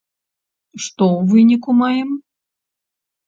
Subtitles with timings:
[0.85, 2.09] Што ў выніку маем?